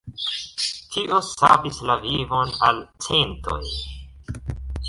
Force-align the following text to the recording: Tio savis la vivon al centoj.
Tio 0.95 1.19
savis 1.27 1.77
la 1.91 1.99
vivon 2.07 2.57
al 2.71 2.83
centoj. 3.09 3.63